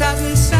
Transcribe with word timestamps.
southern. 0.00 0.59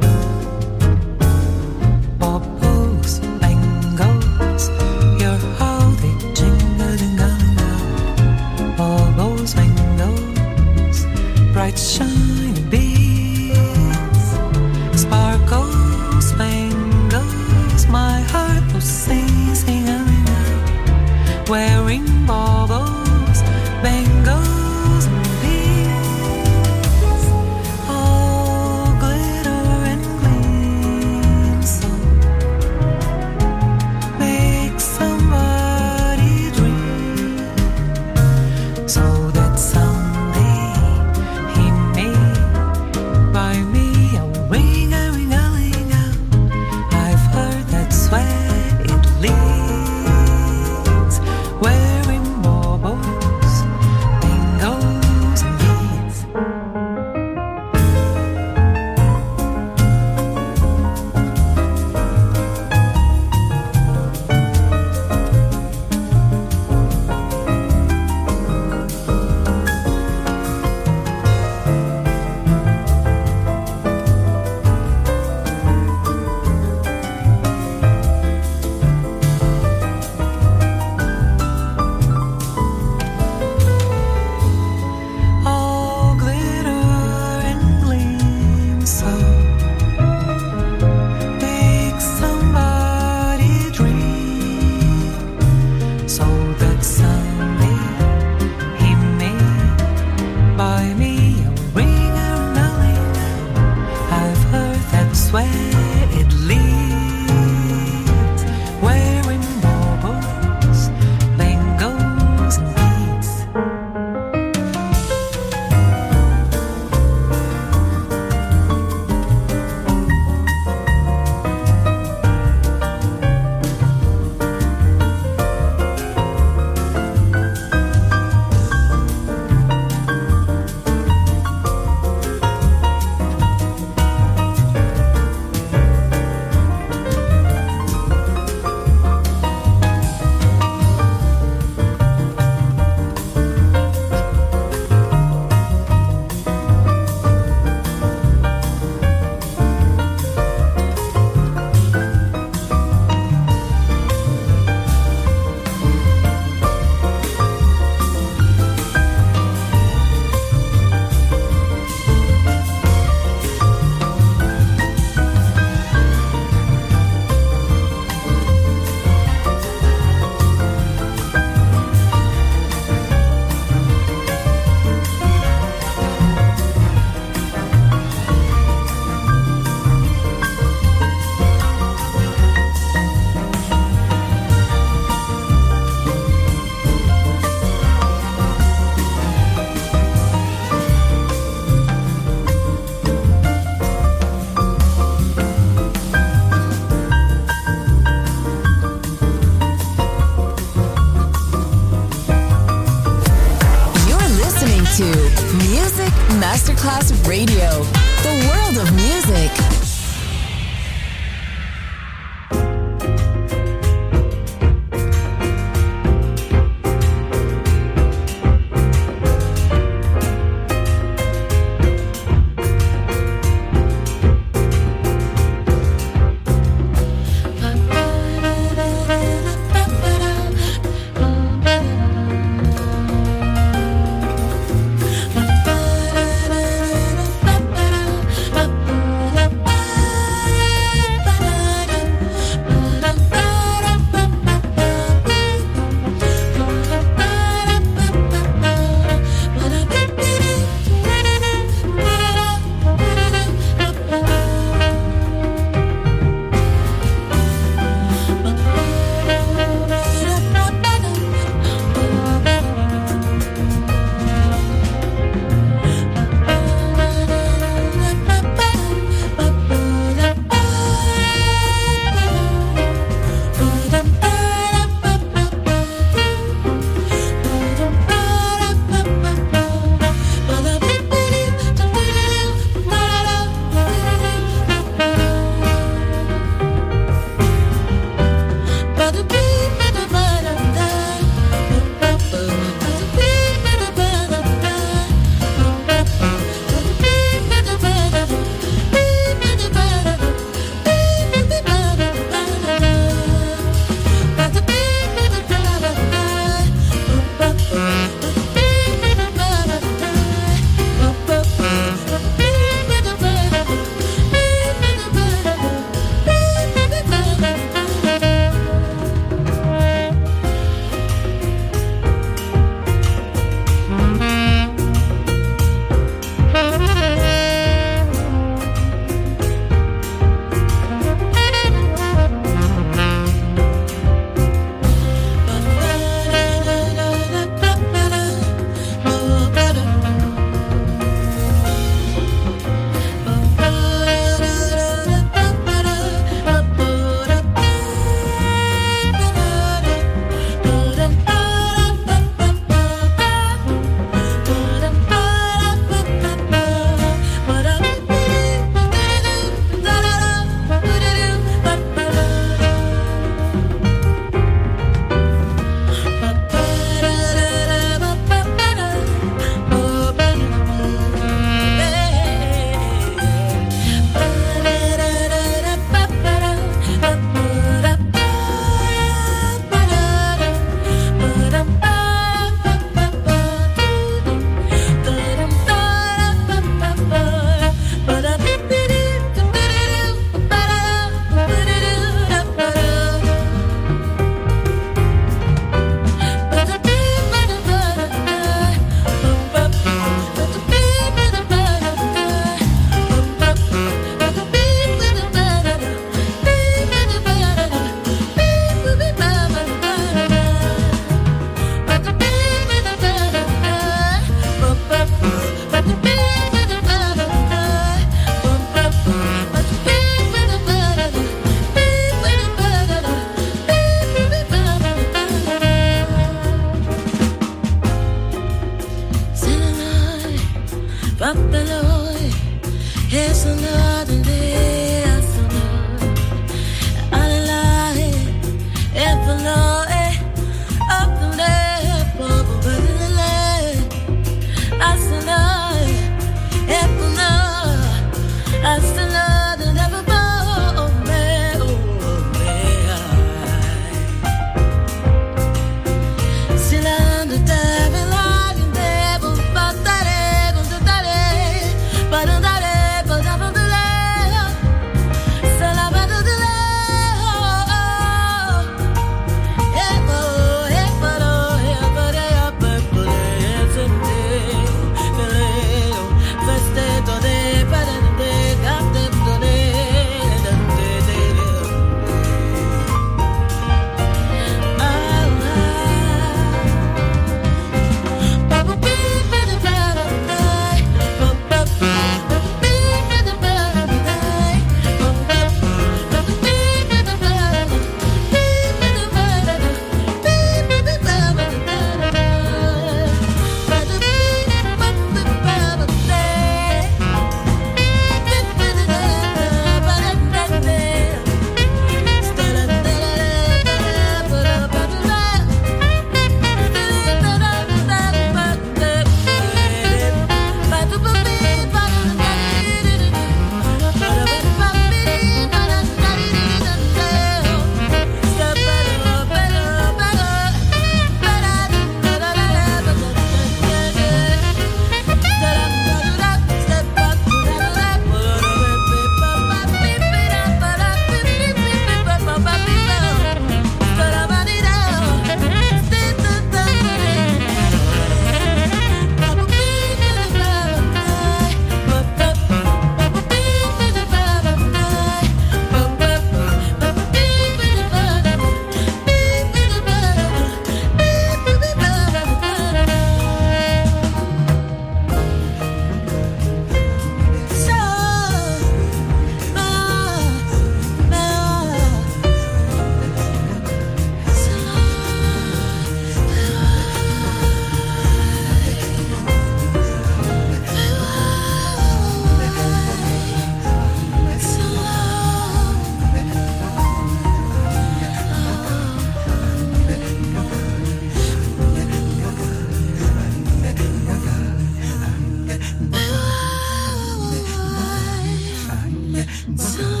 So 599.41 600.00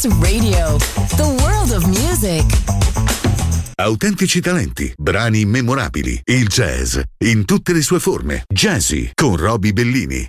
Masterclass 0.00 0.22
Radio, 0.22 0.78
the 1.16 1.26
world 1.42 1.72
of 1.72 1.84
music. 1.86 2.44
Autentici 3.76 4.40
talenti, 4.40 4.92
brani 4.96 5.44
memorabili, 5.44 6.20
il 6.24 6.46
jazz 6.48 6.98
in 7.18 7.44
tutte 7.44 7.72
le 7.72 7.82
sue 7.82 7.98
forme. 7.98 8.44
Jazzy 8.48 9.10
con 9.14 9.36
Roby 9.36 9.72
Bellini. 9.72 10.28